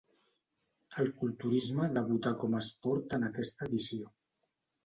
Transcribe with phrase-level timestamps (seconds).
[1.03, 4.11] El culturisme debutà com a esport en aquesta edició.